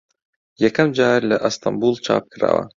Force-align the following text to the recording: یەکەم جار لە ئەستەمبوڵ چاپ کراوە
یەکەم 0.63 0.87
جار 0.97 1.21
لە 1.29 1.37
ئەستەمبوڵ 1.43 1.95
چاپ 2.05 2.23
کراوە 2.33 2.63